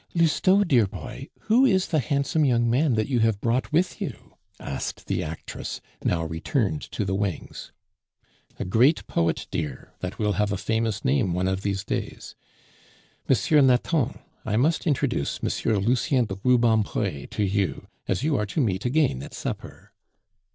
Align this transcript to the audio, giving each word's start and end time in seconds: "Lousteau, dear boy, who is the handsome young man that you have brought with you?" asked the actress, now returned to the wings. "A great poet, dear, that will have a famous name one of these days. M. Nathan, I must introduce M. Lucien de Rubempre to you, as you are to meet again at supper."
"Lousteau, 0.15 0.63
dear 0.63 0.87
boy, 0.87 1.29
who 1.41 1.63
is 1.63 1.89
the 1.89 1.99
handsome 1.99 2.43
young 2.43 2.67
man 2.67 2.95
that 2.95 3.07
you 3.07 3.19
have 3.19 3.39
brought 3.39 3.71
with 3.71 4.01
you?" 4.01 4.33
asked 4.59 5.05
the 5.05 5.21
actress, 5.21 5.79
now 6.03 6.25
returned 6.25 6.81
to 6.81 7.05
the 7.05 7.13
wings. 7.13 7.71
"A 8.57 8.65
great 8.65 9.05
poet, 9.05 9.45
dear, 9.51 9.93
that 9.99 10.17
will 10.17 10.31
have 10.31 10.51
a 10.51 10.57
famous 10.57 11.05
name 11.05 11.33
one 11.35 11.47
of 11.47 11.61
these 11.61 11.83
days. 11.83 12.33
M. 13.29 13.67
Nathan, 13.67 14.17
I 14.43 14.55
must 14.57 14.87
introduce 14.87 15.39
M. 15.43 15.75
Lucien 15.83 16.25
de 16.25 16.35
Rubempre 16.43 17.27
to 17.27 17.43
you, 17.43 17.85
as 18.07 18.23
you 18.23 18.35
are 18.37 18.47
to 18.47 18.59
meet 18.59 18.85
again 18.85 19.21
at 19.21 19.35
supper." 19.35 19.93